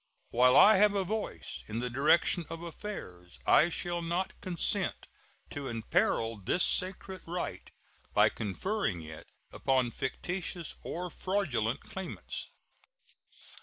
[0.31, 5.05] While I have a voice in the direction of affairs I shall not consent
[5.51, 7.69] to imperil this sacred right
[8.11, 12.49] by conferring it upon fictitious or fraudulent claimants.